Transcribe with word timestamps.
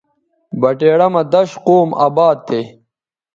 بٹیڑہ 0.61 1.07
مہ 1.13 1.21
دش 1.33 1.49
قوم 1.65 1.89
اباد 2.05 2.37
تھے 2.47 2.59